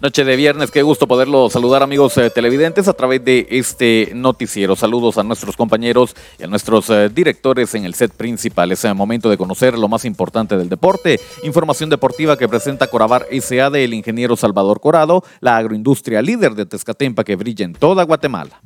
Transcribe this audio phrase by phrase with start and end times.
[0.00, 4.76] Noche de viernes, qué gusto poderlo saludar amigos eh, televidentes a través de este noticiero.
[4.76, 8.70] Saludos a nuestros compañeros y a nuestros eh, directores en el set principal.
[8.70, 11.18] Es el momento de conocer lo más importante del deporte.
[11.42, 17.24] Información deportiva que presenta Corabar SA del ingeniero Salvador Corado, la agroindustria líder de Tezcatempa
[17.24, 18.60] que brilla en toda Guatemala.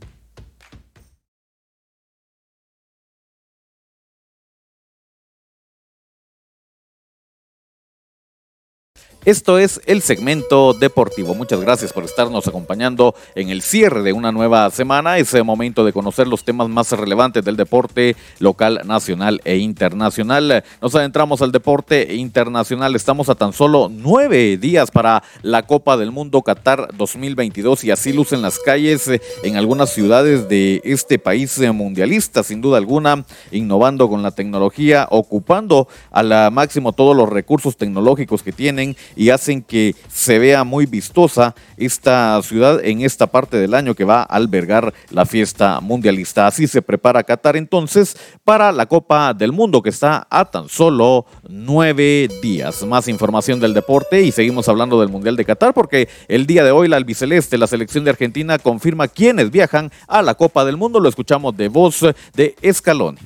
[9.24, 11.32] Esto es el segmento deportivo.
[11.36, 15.16] Muchas gracias por estarnos acompañando en el cierre de una nueva semana.
[15.18, 20.64] Es el momento de conocer los temas más relevantes del deporte local, nacional e internacional.
[20.80, 22.96] Nos adentramos al deporte internacional.
[22.96, 28.12] Estamos a tan solo nueve días para la Copa del Mundo Qatar 2022 y así
[28.12, 29.08] lucen las calles
[29.44, 35.86] en algunas ciudades de este país mundialista, sin duda alguna, innovando con la tecnología, ocupando
[36.10, 41.55] al máximo todos los recursos tecnológicos que tienen y hacen que se vea muy vistosa
[41.77, 46.46] esta ciudad en esta parte del año que va a albergar la fiesta mundialista.
[46.46, 51.27] Así se prepara Qatar entonces para la Copa del Mundo que está a tan solo
[51.48, 52.84] nueve días.
[52.84, 56.70] Más información del deporte y seguimos hablando del Mundial de Qatar porque el día de
[56.70, 61.00] hoy la albiceleste, la selección de Argentina, confirma quiénes viajan a la Copa del Mundo.
[61.00, 62.00] Lo escuchamos de voz
[62.34, 63.19] de Escalón.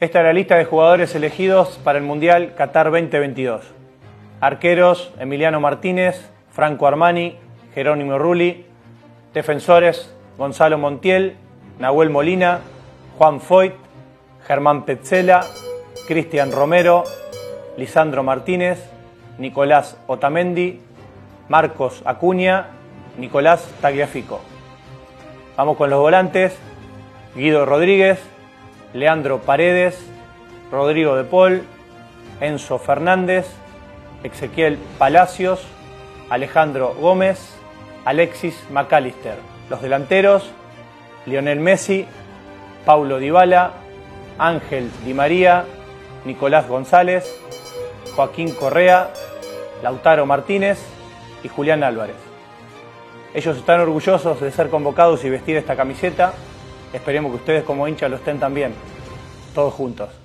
[0.00, 3.83] Esta es la lista de jugadores elegidos para el Mundial Qatar 2022.
[4.44, 7.38] Arqueros, Emiliano Martínez, Franco Armani,
[7.74, 8.66] Jerónimo Rulli.
[9.32, 11.36] Defensores, Gonzalo Montiel,
[11.78, 12.60] Nahuel Molina,
[13.16, 13.72] Juan Foyt,
[14.46, 15.46] Germán Petzela,
[16.06, 17.04] Cristian Romero,
[17.78, 18.90] Lisandro Martínez,
[19.38, 20.78] Nicolás Otamendi,
[21.48, 22.66] Marcos Acuña,
[23.16, 24.42] Nicolás Tagliafico.
[25.56, 26.54] Vamos con los volantes,
[27.34, 28.20] Guido Rodríguez,
[28.92, 29.98] Leandro Paredes,
[30.70, 31.62] Rodrigo de Paul,
[32.42, 33.46] Enzo Fernández,
[34.24, 35.62] Ezequiel Palacios,
[36.30, 37.54] Alejandro Gómez,
[38.04, 39.36] Alexis McAllister.
[39.70, 40.50] Los delanteros,
[41.26, 42.06] Lionel Messi,
[42.84, 43.72] Paulo Dybala,
[44.38, 45.64] Ángel Di María,
[46.24, 47.24] Nicolás González,
[48.16, 49.10] Joaquín Correa,
[49.82, 50.78] Lautaro Martínez
[51.42, 52.16] y Julián Álvarez.
[53.34, 56.32] Ellos están orgullosos de ser convocados y vestir esta camiseta.
[56.92, 58.74] Esperemos que ustedes como hinchas lo estén también,
[59.54, 60.23] todos juntos.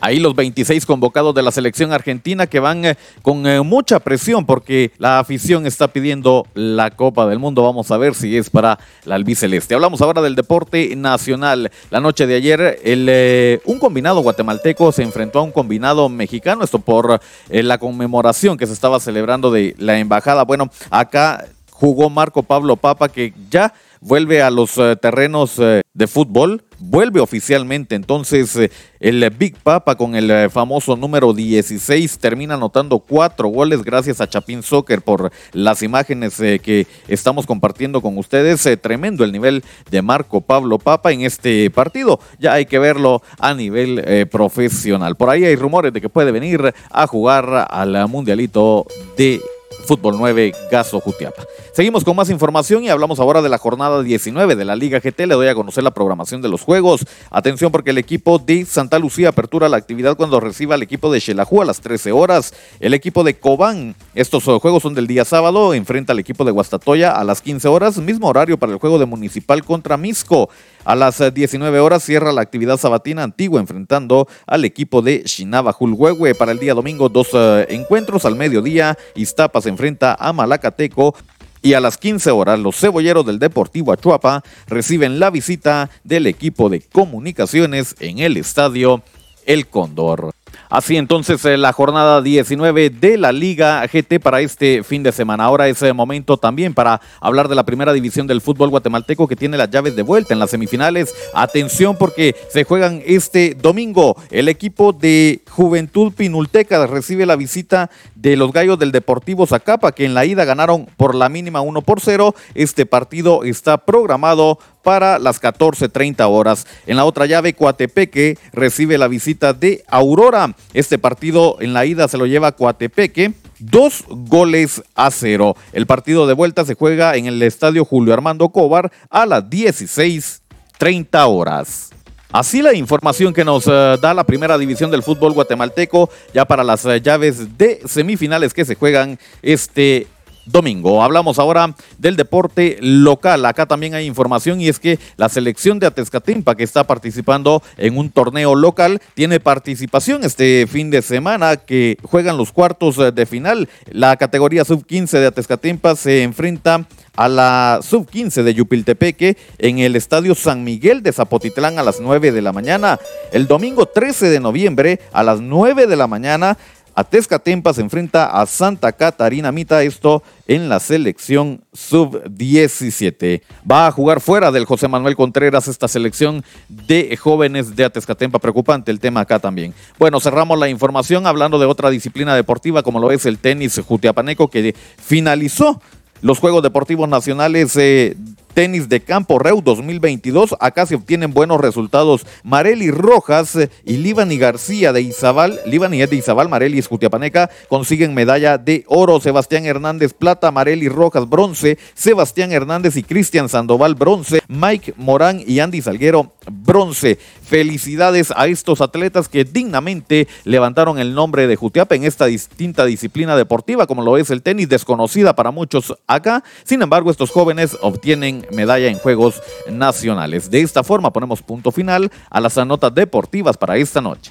[0.00, 4.46] Ahí los 26 convocados de la selección argentina que van eh, con eh, mucha presión
[4.46, 7.62] porque la afición está pidiendo la Copa del Mundo.
[7.62, 9.74] Vamos a ver si es para la albiceleste.
[9.74, 11.70] Hablamos ahora del deporte nacional.
[11.90, 16.64] La noche de ayer el, eh, un combinado guatemalteco se enfrentó a un combinado mexicano.
[16.64, 20.44] Esto por la conmemoración que se estaba celebrando de la embajada.
[20.44, 21.44] Bueno, acá
[21.80, 27.20] jugó Marco Pablo Papa que ya vuelve a los eh, terrenos eh, de fútbol, vuelve
[27.20, 28.70] oficialmente entonces eh,
[29.00, 34.62] el Big Papa con el famoso número 16, termina anotando cuatro goles gracias a Chapín
[34.62, 38.68] Soccer por las imágenes que estamos compartiendo con ustedes.
[38.82, 43.54] tremendo el nivel de Marco Pablo Papa en este partido, ya hay que verlo a
[43.54, 45.16] nivel profesional.
[45.16, 48.86] Por ahí hay rumores de que puede venir a jugar al Mundialito
[49.16, 49.40] de
[49.86, 51.42] Fútbol 9 Gaso Jutiapa.
[51.72, 55.20] Seguimos con más información y hablamos ahora de la jornada 19 de la Liga GT.
[55.26, 57.06] Le doy a conocer la programación de los juegos.
[57.30, 61.20] Atención porque el equipo de Santa Lucía apertura la actividad cuando reciba al equipo de
[61.20, 62.54] Xelajú a las 13 horas.
[62.80, 67.12] El equipo de Cobán, estos juegos son del día sábado, enfrenta al equipo de Guastatoya
[67.12, 67.98] a las 15 horas.
[67.98, 70.50] Mismo horario para el juego de Municipal contra Misco.
[70.84, 76.34] A las 19 horas cierra la actividad sabatina antigua enfrentando al equipo de Shinaba Hulhuehue.
[76.34, 78.98] Para el día domingo, dos eh, encuentros al mediodía.
[79.14, 81.14] Iztapa se enfrenta a Malacateco
[81.62, 86.68] y a las 15 horas, los cebolleros del Deportivo Achuapa reciben la visita del equipo
[86.68, 89.02] de comunicaciones en el estadio
[89.46, 90.32] El Cóndor.
[90.70, 95.42] Así entonces eh, la jornada 19 de la Liga GT para este fin de semana.
[95.42, 99.34] Ahora es el momento también para hablar de la primera división del fútbol guatemalteco que
[99.34, 101.12] tiene las llaves de vuelta en las semifinales.
[101.34, 104.16] Atención porque se juegan este domingo.
[104.30, 110.04] El equipo de Juventud Pinulteca recibe la visita de los Gallos del Deportivo Zacapa que
[110.04, 112.32] en la ida ganaron por la mínima 1 por 0.
[112.54, 116.66] Este partido está programado para las 14.30 horas.
[116.86, 120.54] En la otra llave, Coatepeque recibe la visita de Aurora.
[120.74, 123.32] Este partido en la ida se lo lleva Coatepeque.
[123.58, 125.54] Dos goles a cero.
[125.72, 131.26] El partido de vuelta se juega en el estadio Julio Armando Cobar a las 16.30
[131.28, 131.90] horas.
[132.32, 136.62] Así la información que nos eh, da la primera división del fútbol guatemalteco ya para
[136.62, 140.06] las eh, llaves de semifinales que se juegan este
[140.46, 141.02] domingo.
[141.02, 143.44] Hablamos ahora del deporte local.
[143.44, 147.96] Acá también hay información y es que la selección de Atezcatimpa que está participando en
[147.96, 153.68] un torneo local tiene participación este fin de semana que juegan los cuartos de final.
[153.90, 160.34] La categoría sub-15 de Atezcatimpa se enfrenta a la sub-15 de Yupiltepeque en el Estadio
[160.34, 162.98] San Miguel de Zapotitlán a las 9 de la mañana.
[163.32, 166.56] El domingo 13 de noviembre a las 9 de la mañana
[166.94, 173.42] Atezcatempa se enfrenta a Santa Catarina Mita, esto en la selección sub-17.
[173.70, 178.38] Va a jugar fuera del José Manuel Contreras esta selección de jóvenes de Atezcatempa.
[178.38, 179.74] Preocupante el tema acá también.
[179.98, 184.48] Bueno, cerramos la información hablando de otra disciplina deportiva como lo es el tenis jutiapaneco
[184.48, 185.80] que finalizó
[186.22, 188.16] los Juegos Deportivos Nacionales eh,
[188.54, 190.56] Tenis de Campo Reu 2022.
[190.60, 192.26] Acá se obtienen buenos resultados.
[192.42, 198.84] Mareli Rojas y Libani García de Izabal, Libani de Izabal, Mareli Escutiapaneca consiguen medalla de
[198.88, 199.20] oro.
[199.20, 205.60] Sebastián Hernández plata, Mareli Rojas bronce, Sebastián Hernández y Cristian Sandoval bronce, Mike Morán y
[205.60, 207.18] Andy Salguero bronce.
[207.50, 213.34] Felicidades a estos atletas que dignamente levantaron el nombre de Jutiapa en esta distinta disciplina
[213.34, 216.44] deportiva como lo es el tenis, desconocida para muchos acá.
[216.62, 220.48] Sin embargo, estos jóvenes obtienen medalla en Juegos Nacionales.
[220.48, 224.30] De esta forma ponemos punto final a las notas deportivas para esta noche.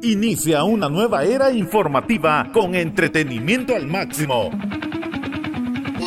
[0.00, 4.52] Inicia una nueva era informativa con entretenimiento al máximo.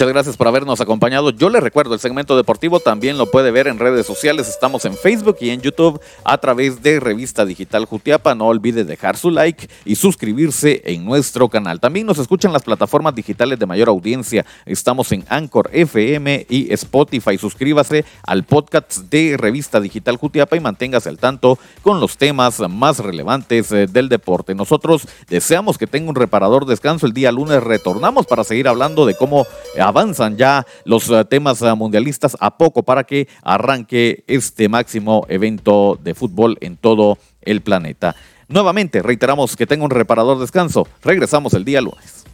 [0.00, 1.28] Muchas gracias por habernos acompañado.
[1.28, 4.48] Yo les recuerdo, el segmento deportivo también lo puede ver en redes sociales.
[4.48, 8.34] Estamos en Facebook y en YouTube a través de Revista Digital Jutiapa.
[8.34, 11.80] No olvide dejar su like y suscribirse en nuestro canal.
[11.80, 14.46] También nos escuchan las plataformas digitales de mayor audiencia.
[14.64, 17.36] Estamos en Anchor FM y Spotify.
[17.36, 23.00] Suscríbase al podcast de Revista Digital Jutiapa y manténgase al tanto con los temas más
[23.00, 24.54] relevantes eh, del deporte.
[24.54, 27.04] Nosotros deseamos que tenga un reparador descanso.
[27.04, 29.44] El día lunes retornamos para seguir hablando de cómo
[29.90, 35.98] avanzan ya los eh, temas eh, mundialistas a poco para que arranque este máximo evento
[36.02, 38.16] de fútbol en todo el planeta.
[38.48, 40.86] Nuevamente reiteramos que tenga un reparador descanso.
[41.02, 42.24] Regresamos el día lunes.